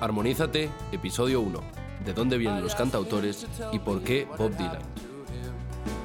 [0.00, 1.60] Armonízate, episodio 1.
[2.04, 4.82] ¿De dónde vienen los cantautores y por qué Bob Dylan?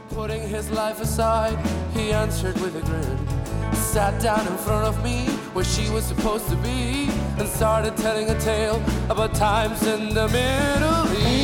[0.09, 1.57] Putting his life aside,
[1.95, 3.17] he answered with a grin.
[3.73, 8.29] Sat down in front of me where she was supposed to be and started telling
[8.29, 11.42] a tale about times in the Middle East.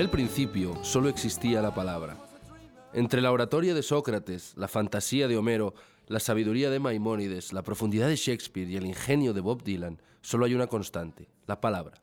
[0.00, 2.16] El principio solo existía la palabra.
[2.94, 5.74] Entre la oratoria de Sócrates, la fantasía de Homero,
[6.06, 10.46] la sabiduría de Maimónides, la profundidad de Shakespeare y el ingenio de Bob Dylan, solo
[10.46, 12.00] hay una constante, la palabra.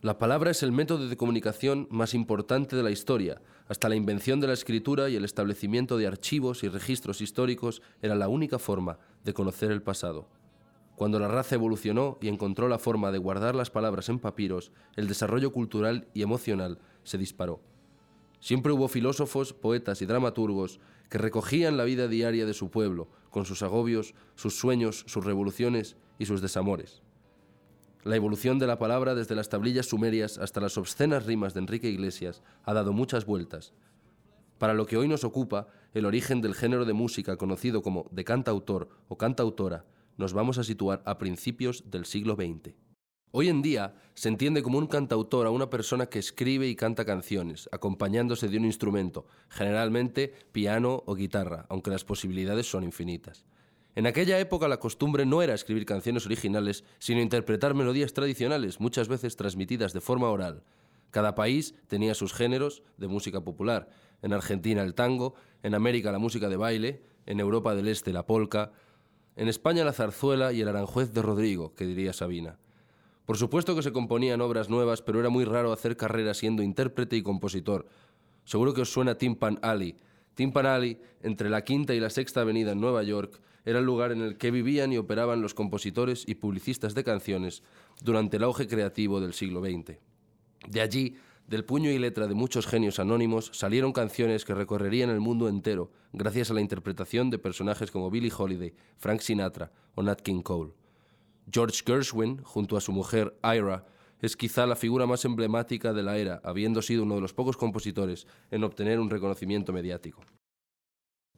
[0.00, 3.42] La palabra es el método de comunicación más importante de la historia.
[3.68, 8.14] Hasta la invención de la escritura y el establecimiento de archivos y registros históricos era
[8.14, 10.26] la única forma de conocer el pasado.
[10.96, 15.06] Cuando la raza evolucionó y encontró la forma de guardar las palabras en papiros, el
[15.06, 17.60] desarrollo cultural y emocional se disparó.
[18.40, 23.44] Siempre hubo filósofos, poetas y dramaturgos que recogían la vida diaria de su pueblo, con
[23.44, 27.02] sus agobios, sus sueños, sus revoluciones y sus desamores.
[28.02, 31.90] La evolución de la palabra desde las tablillas sumerias hasta las obscenas rimas de Enrique
[31.90, 33.74] Iglesias ha dado muchas vueltas.
[34.58, 38.24] Para lo que hoy nos ocupa, el origen del género de música conocido como de
[38.24, 39.84] cantautor o cantautora,
[40.16, 42.74] nos vamos a situar a principios del siglo XX.
[43.32, 47.04] Hoy en día se entiende como un cantautor a una persona que escribe y canta
[47.04, 53.44] canciones, acompañándose de un instrumento, generalmente piano o guitarra, aunque las posibilidades son infinitas.
[53.94, 59.06] En aquella época la costumbre no era escribir canciones originales, sino interpretar melodías tradicionales, muchas
[59.06, 60.64] veces transmitidas de forma oral.
[61.12, 63.90] Cada país tenía sus géneros de música popular.
[64.22, 68.26] En Argentina el tango, en América la música de baile, en Europa del Este la
[68.26, 68.72] polka,
[69.36, 72.58] en España la zarzuela y el aranjuez de Rodrigo, que diría Sabina.
[73.30, 77.14] Por supuesto que se componían obras nuevas, pero era muy raro hacer carrera siendo intérprete
[77.14, 77.86] y compositor.
[78.44, 79.94] Seguro que os suena Timpan Alley.
[80.34, 84.10] Timpan Alley, entre la Quinta y la Sexta Avenida en Nueva York, era el lugar
[84.10, 87.62] en el que vivían y operaban los compositores y publicistas de canciones
[88.02, 90.00] durante el auge creativo del siglo XX.
[90.66, 91.16] De allí
[91.46, 95.92] del puño y letra de muchos genios anónimos salieron canciones que recorrerían el mundo entero
[96.12, 100.79] gracias a la interpretación de personajes como Billie Holiday, Frank Sinatra o Nat King Cole.
[101.52, 103.84] George Gershwin, junto a su mujer Ira,
[104.20, 107.56] es quizá la figura más emblemática de la era, habiendo sido uno de los pocos
[107.56, 110.22] compositores en obtener un reconocimiento mediático.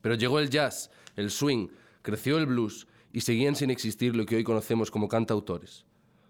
[0.01, 1.69] Pero llegó el jazz, el swing,
[2.03, 5.87] creció el blues y seguían sin existir lo que hoy conocemos como cantautores.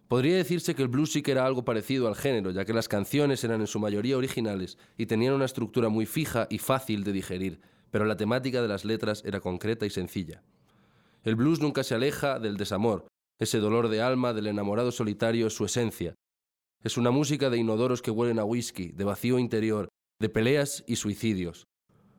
[0.08, 2.88] Podría decirse que el blues sí que era algo parecido al género, ya que las
[2.88, 7.12] canciones eran en su mayoría originales y tenían una estructura muy fija y fácil de
[7.12, 7.60] digerir,
[7.90, 10.42] pero la temática de las letras era concreta y sencilla.
[11.24, 13.06] El blues nunca se aleja del desamor,
[13.42, 16.14] ese dolor de alma del enamorado solitario es su esencia.
[16.84, 19.88] Es una música de inodoros que huelen a whisky, de vacío interior,
[20.20, 21.66] de peleas y suicidios.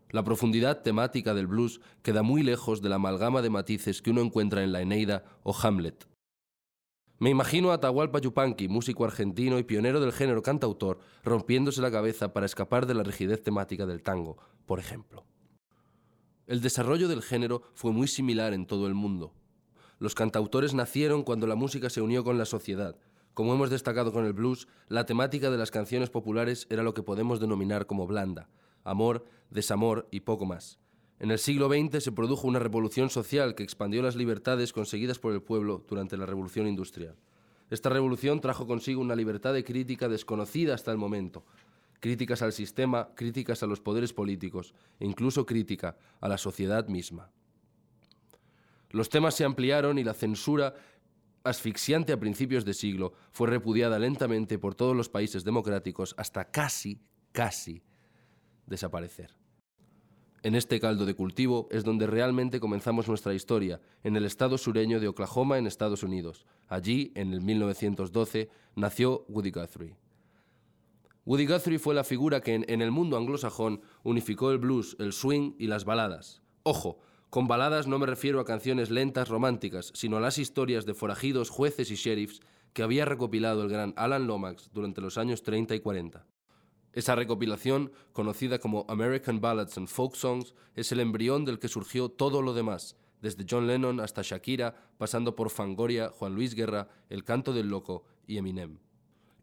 [0.09, 4.21] La profundidad temática del blues queda muy lejos de la amalgama de matices que uno
[4.21, 6.07] encuentra en la Eneida o Hamlet.
[7.19, 12.33] Me imagino a Atahualpa Yupanqui, músico argentino y pionero del género cantautor, rompiéndose la cabeza
[12.33, 15.25] para escapar de la rigidez temática del tango, por ejemplo.
[16.47, 19.33] El desarrollo del género fue muy similar en todo el mundo.
[20.03, 22.97] Los cantautores nacieron cuando la música se unió con la sociedad.
[23.33, 27.03] Como hemos destacado con el blues, la temática de las canciones populares era lo que
[27.03, 28.49] podemos denominar como blanda,
[28.83, 30.77] amor, desamor y poco más.
[31.19, 35.31] En el siglo XX se produjo una revolución social que expandió las libertades conseguidas por
[35.31, 37.15] el pueblo durante la revolución industrial.
[37.69, 41.45] Esta revolución trajo consigo una libertad de crítica desconocida hasta el momento,
[42.01, 47.31] críticas al sistema, críticas a los poderes políticos e incluso crítica a la sociedad misma.
[48.93, 50.75] Los temas se ampliaron y la censura,
[51.43, 57.01] asfixiante a principios de siglo, fue repudiada lentamente por todos los países democráticos hasta casi,
[57.31, 57.81] casi
[58.67, 59.31] desaparecer.
[60.43, 64.99] En este caldo de cultivo es donde realmente comenzamos nuestra historia, en el estado sureño
[64.99, 66.45] de Oklahoma, en Estados Unidos.
[66.67, 69.95] Allí, en el 1912, nació Woody Guthrie.
[71.25, 75.53] Woody Guthrie fue la figura que en, el mundo anglosajón unificó el blues, el swing
[75.57, 76.43] y las baladas.
[76.61, 76.99] Ojo,
[77.33, 81.49] con baladas no me refiero a canciones lentas románticas, sino a las historias de forajidos,
[81.49, 82.41] jueces y sheriffs
[82.73, 86.27] que había recopilado el gran Alan Lomax durante los años 30 y 40.
[86.91, 92.07] Esa recopilación, conocida como American Ballads and Folk Songs, es el embrión del que surgió
[92.07, 97.23] todo lo demás, desde John Lennon hasta Shakira, pasando por Fangoria, Juan Luis Guerra, El
[97.23, 98.77] Canto del Loco y Eminem.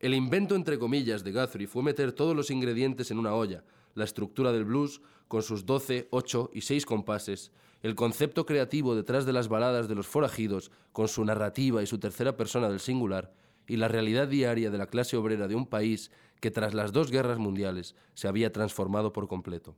[0.00, 3.64] El invento entre comillas de Guthrie fue meter todos los ingredientes en una olla,
[3.94, 7.52] la estructura del blues con sus 12, 8 y 6 compases,
[7.82, 11.98] el concepto creativo detrás de las baladas de los forajidos con su narrativa y su
[11.98, 13.34] tercera persona del singular,
[13.66, 16.10] y la realidad diaria de la clase obrera de un país
[16.40, 19.76] que tras las dos guerras mundiales se había transformado por completo.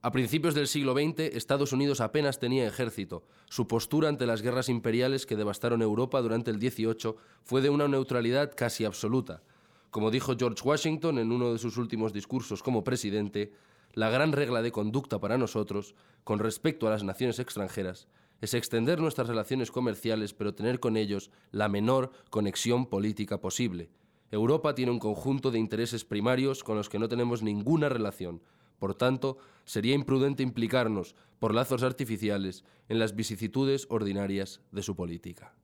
[0.00, 3.24] A principios del siglo XX, Estados Unidos apenas tenía ejército.
[3.48, 7.88] Su postura ante las guerras imperiales que devastaron Europa durante el XVIII fue de una
[7.88, 9.42] neutralidad casi absoluta.
[9.90, 13.50] Como dijo George Washington en uno de sus últimos discursos como presidente,
[13.92, 18.06] la gran regla de conducta para nosotros, con respecto a las naciones extranjeras,
[18.40, 23.90] es extender nuestras relaciones comerciales pero tener con ellos la menor conexión política posible.
[24.30, 28.42] Europa tiene un conjunto de intereses primarios con los que no tenemos ninguna relación,
[28.78, 35.54] por tanto, sería imprudente implicarnos, por lazos artificiales, en las vicisitudes ordinarias de su política.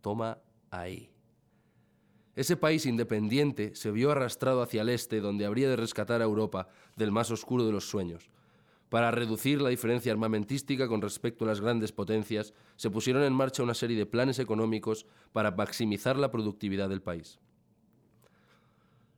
[0.00, 0.38] Toma
[0.70, 1.10] ahí.
[2.34, 6.68] Ese país independiente se vio arrastrado hacia el este, donde habría de rescatar a Europa
[6.94, 8.30] del más oscuro de los sueños.
[8.90, 13.62] Para reducir la diferencia armamentística con respecto a las grandes potencias, se pusieron en marcha
[13.62, 17.40] una serie de planes económicos para maximizar la productividad del país.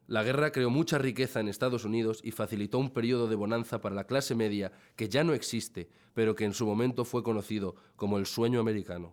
[0.08, 3.94] La guerra creó mucha riqueza en Estados Unidos y facilitó un periodo de bonanza para
[3.94, 8.16] la clase media que ya no existe, pero que en su momento fue conocido como
[8.16, 9.12] el sueño americano.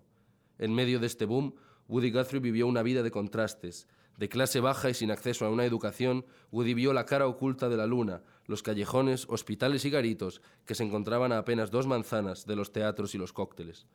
[0.58, 1.54] En medio de este boom,
[1.90, 3.90] Woody Guthrie vivió una vida de contrastes.
[4.18, 7.76] De clase baja y sin acceso a una educación, Woody vio la cara oculta de
[7.76, 12.56] la luna, los callejones, hospitales y garitos que se encontraban a apenas dos manzanas de
[12.56, 13.86] los teatros y los cócteles.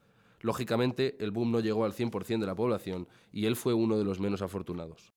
[0.43, 4.05] Lógicamente, el boom no llegó al 100% de la población y él fue uno de
[4.05, 5.14] los menos afortunados.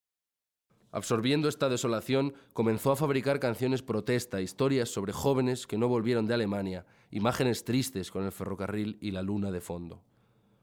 [0.94, 6.36] Absorbiendo esta desolación, comenzó a fabricar canciones protesta, historias sobre jóvenes que no volvieron de
[6.36, 10.04] Alemania, imágenes tristes con el ferrocarril y la luna de fondo.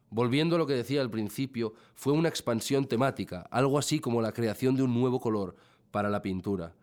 [0.09, 4.31] Volviendo a lo que decía al principio, fue una expansión temática, algo así como la
[4.31, 5.57] creación de un nuevo color
[5.91, 6.77] para la pintura.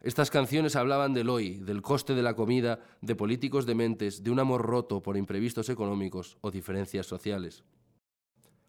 [0.00, 4.38] Estas canciones hablaban del hoy, del coste de la comida, de políticos dementes, de un
[4.38, 7.64] amor roto por imprevistos económicos o diferencias sociales.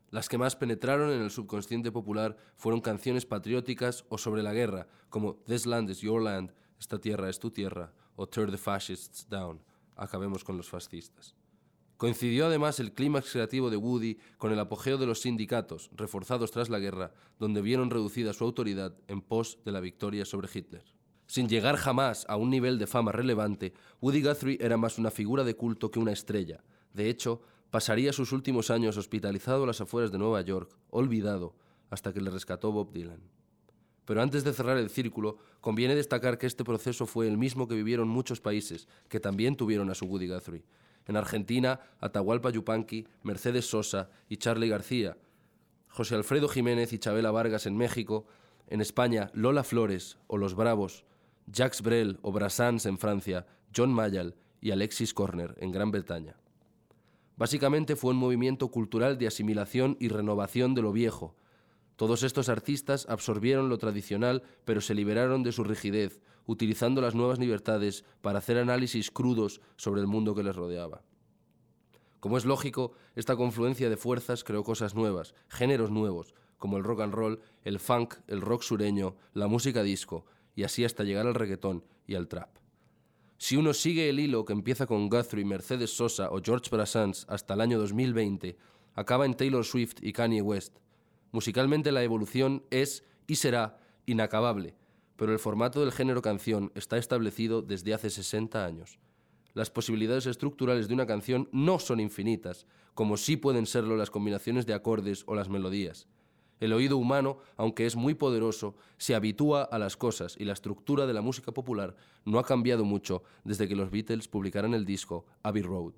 [0.10, 4.88] Las que más penetraron en el subconsciente popular fueron canciones patrióticas o sobre la guerra,
[5.10, 9.28] como This Land is Your Land, Esta tierra es tu tierra, o Tear the Fascists
[9.28, 9.62] Down,
[9.96, 11.36] Acabemos con los fascistas.
[11.98, 16.70] Coincidió además el clímax creativo de Woody con el apogeo de los sindicatos, reforzados tras
[16.70, 20.84] la guerra, donde vieron reducida su autoridad en pos de la victoria sobre Hitler.
[21.26, 25.44] Sin llegar jamás a un nivel de fama relevante, Woody Guthrie era más una figura
[25.44, 26.64] de culto que una estrella.
[26.94, 27.42] De hecho,
[27.72, 31.56] Pasaría sus últimos años hospitalizado a las afueras de Nueva York, olvidado,
[31.90, 33.22] hasta que le rescató Bob Dylan.
[34.06, 37.76] Pero antes de cerrar el círculo, conviene destacar que este proceso fue el mismo que
[37.76, 40.64] vivieron muchos países que también tuvieron a su Woody Guthrie.
[41.08, 45.18] En Argentina, Atahualpa Yupanqui, Mercedes Sosa y Charlie García.
[45.90, 48.26] José Alfredo Jiménez y Chabela Vargas en México.
[48.68, 51.04] En España, Lola Flores o Los Bravos.
[51.48, 53.46] Jacques Brel o Brassans en Francia.
[53.76, 56.38] John Mayall y Alexis Corner en Gran Bretaña.
[57.38, 61.36] Básicamente fue un movimiento cultural de asimilación y renovación de lo viejo.
[61.96, 67.38] Todos estos artistas absorbieron lo tradicional, pero se liberaron de su rigidez, utilizando las nuevas
[67.38, 71.04] libertades para hacer análisis crudos sobre el mundo que les rodeaba.
[72.20, 77.02] Como es lógico, esta confluencia de fuerzas creó cosas nuevas, géneros nuevos, como el rock
[77.02, 80.26] and roll, el funk, el rock sureño, la música disco,
[80.56, 82.58] y así hasta llegar al reggaetón y al trap.
[83.40, 87.54] Si uno sigue el hilo que empieza con Guthrie, Mercedes Sosa o George Brassens hasta
[87.54, 88.58] el año 2020,
[88.96, 90.80] acaba en Taylor Swift y Kanye West.
[91.32, 94.74] Musicalmente la evolución es y será inacabable,
[95.18, 98.98] pero el formato del género canción está establecido desde hace 60 años.
[99.54, 104.66] Las posibilidades estructurales de una canción no son infinitas, como sí pueden serlo las combinaciones
[104.66, 106.08] de acordes o las melodías.
[106.60, 111.06] El oído humano, aunque es muy poderoso, se habitúa a las cosas y la estructura
[111.06, 111.96] de la música popular
[112.26, 115.94] no ha cambiado mucho desde que los Beatles publicaran el disco Abbey Road.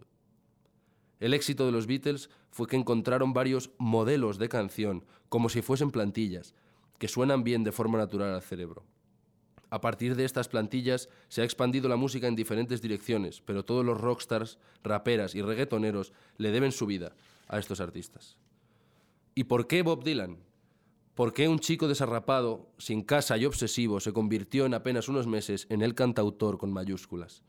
[1.20, 5.92] El éxito de los Beatles fue que encontraron varios modelos de canción, como si fuesen
[5.92, 6.54] plantillas,
[6.98, 8.86] que suenan bien de forma natural al cerebro.
[9.70, 13.86] A partir de estas plantillas se ha expandido la música en diferentes direcciones, pero todos
[13.86, 17.14] los rockstars, raperas y reggaetoneros le deben su vida
[17.48, 18.38] a estos artistas.
[19.36, 20.38] ¿Y por qué Bob Dylan?
[21.20, 25.68] ¿Por qué un chico desarrapado, sin casa y obsesivo, se convirtió en apenas unos meses
[25.70, 27.44] en el cantautor con mayúsculas?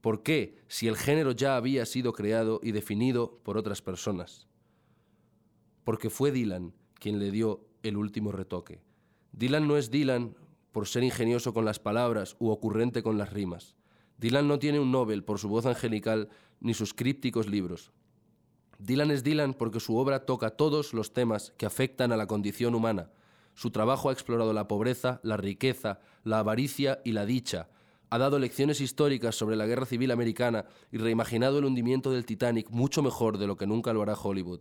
[0.00, 4.48] ¿Por qué, si el género ya había sido creado y definido por otras personas?
[5.84, 8.80] Porque fue Dylan quien le dio el último retoque.
[9.32, 10.34] Dylan no es Dylan
[10.72, 13.76] por ser ingenioso con las palabras u ocurrente con las rimas.
[14.16, 17.92] Dylan no tiene un Nobel por su voz angelical ni sus crípticos libros.
[18.78, 22.74] Dylan es Dylan porque su obra toca todos los temas que afectan a la condición
[22.74, 23.10] humana.
[23.54, 27.68] Su trabajo ha explorado la pobreza, la riqueza, la avaricia y la dicha.
[28.10, 32.68] Ha dado lecciones históricas sobre la guerra civil americana y reimaginado el hundimiento del Titanic
[32.70, 34.60] mucho mejor de lo que nunca lo hará Hollywood.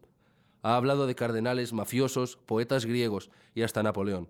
[0.63, 4.29] Ha hablado de cardenales, mafiosos, poetas griegos y hasta Napoleón.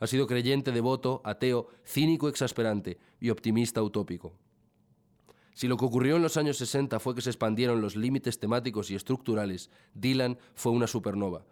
[0.00, 4.34] Ha sido creyente, devoto, ateo, cínico, exasperante y optimista utópico.
[5.54, 8.90] Si lo que ocurrió en los años 60 fue que se expandieron los límites temáticos
[8.90, 11.46] y estructurales, Dylan fue una supernova.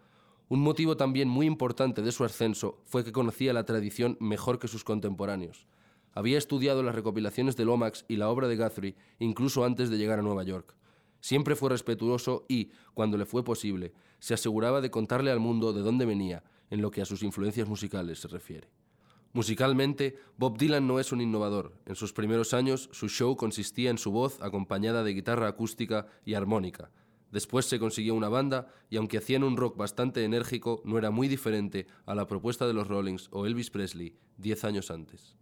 [0.49, 4.67] Un motivo también muy importante de su ascenso fue que conocía la tradición mejor que
[4.67, 5.65] sus contemporáneos.
[6.11, 10.19] Había estudiado las recopilaciones de Lomax y la obra de Guthrie incluso antes de llegar
[10.19, 10.75] a Nueva York.
[11.21, 15.81] Siempre fue respetuoso y, cuando le fue posible, se aseguraba de contarle al mundo de
[15.81, 18.67] dónde venía en lo que a sus influencias musicales se refiere.
[19.33, 21.73] Musicalmente, Bob Dylan no es un innovador.
[21.87, 26.35] En sus primeros años, su show consistía en su voz acompañada de guitarra acústica y
[26.35, 26.91] armónica.
[27.31, 31.27] Después se consiguió una banda y aunque hacían un rock bastante enérgico, no era muy
[31.27, 35.35] diferente a la propuesta de los Rollings o Elvis Presley diez años antes.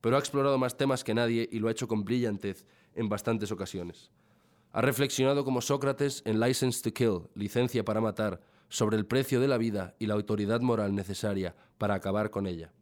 [0.00, 3.50] Pero ha explorado más temas que nadie y lo ha hecho con brillantez en bastantes
[3.50, 4.12] ocasiones.
[4.70, 9.48] Ha reflexionado como Sócrates en License to Kill, licencia para matar, sobre el precio de
[9.48, 12.72] la vida y la autoridad moral necesaria para acabar con ella.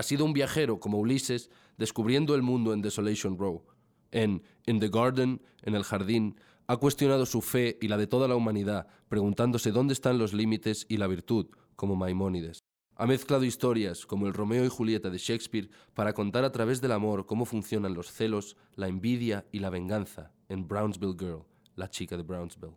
[0.00, 3.66] Ha sido un viajero como Ulises descubriendo el mundo en Desolation Row.
[4.10, 8.26] En In the Garden, en el jardín, ha cuestionado su fe y la de toda
[8.26, 12.60] la humanidad, preguntándose dónde están los límites y la virtud, como Maimónides.
[12.96, 16.92] Ha mezclado historias, como el Romeo y Julieta de Shakespeare, para contar a través del
[16.92, 21.44] amor cómo funcionan los celos, la envidia y la venganza en Brownsville Girl,
[21.76, 22.72] la chica de Brownsville.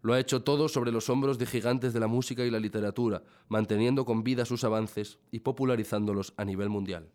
[0.00, 3.22] Lo ha hecho todo sobre los hombros de gigantes de la música y la literatura,
[3.48, 7.10] manteniendo con vida sus avances y popularizándolos a nivel mundial.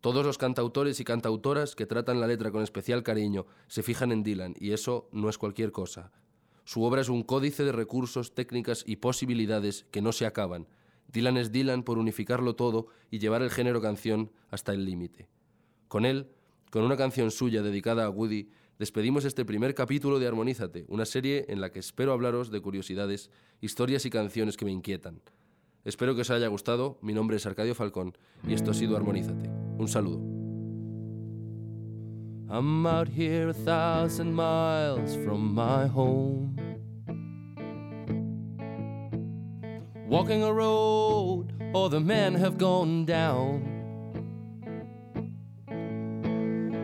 [0.00, 4.22] Todos los cantautores y cantautoras que tratan la letra con especial cariño se fijan en
[4.22, 6.12] Dylan, y eso no es cualquier cosa.
[6.64, 10.68] Su obra es un códice de recursos, técnicas y posibilidades que no se acaban.
[11.08, 15.28] Dylan es Dylan por unificarlo todo y llevar el género canción hasta el límite.
[15.88, 16.30] Con él,
[16.70, 21.46] con una canción suya dedicada a Woody, despedimos este primer capítulo de Armonízate, una serie
[21.48, 23.30] en la que espero hablaros de curiosidades,
[23.60, 25.20] historias y canciones que me inquietan.
[25.84, 28.16] Espero que os haya gustado, mi nombre es Arcadio Falcón
[28.46, 29.48] y esto ha sido Armonízate.
[29.78, 30.18] Un saludo.
[32.48, 36.56] I'm out here a thousand miles from my home.
[40.08, 43.75] Walking a road, all the men have gone down.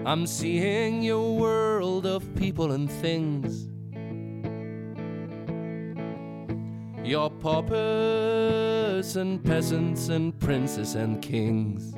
[0.04, 3.68] I'm seeing your world of people and things.
[7.09, 11.94] Your paupers and peasants and princes and kings.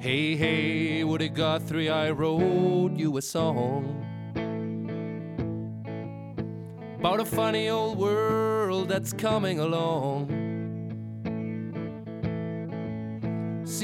[0.00, 4.00] Hey, hey, Woody Guthrie, I wrote you a song
[7.00, 10.43] about a funny old world that's coming along.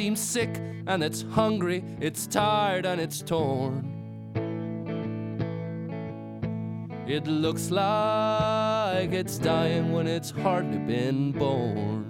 [0.00, 3.84] Seems sick and it's hungry, it's tired and it's torn.
[7.06, 12.06] It looks like it's dying when it's hardly been born.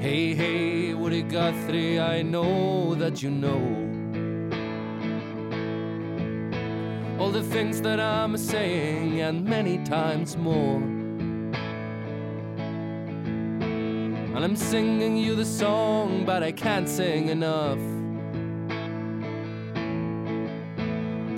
[0.00, 3.58] Hey, hey, Woody Guthrie, I know that you know
[7.18, 11.01] all the things that I'm saying and many times more.
[14.42, 17.78] And I'm singing you the song, but I can't sing enough.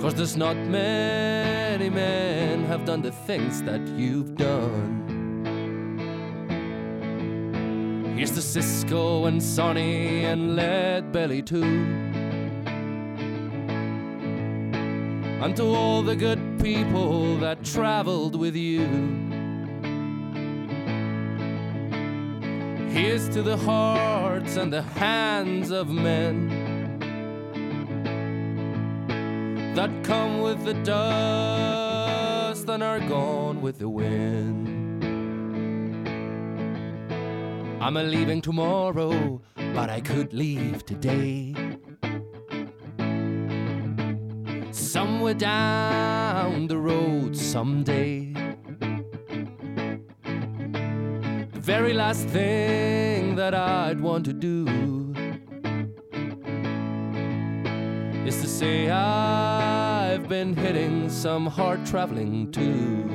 [0.01, 5.03] Cause there's not many men have done the things that you've done.
[8.17, 11.63] Here's the Cisco and Sonny and Lead Belly too.
[15.43, 19.24] And to all the good people that traveled with you.
[22.95, 26.47] Here's to the hearts and the hands of men
[29.75, 35.03] that come with the dust and are gone with the wind.
[37.83, 39.41] I'm a leaving tomorrow,
[39.73, 41.53] but I could leave today.
[44.71, 48.34] Somewhere down the road someday.
[51.65, 54.67] Very last thing that I'd want to do
[58.23, 63.09] is to say I've been hitting some hard traveling too.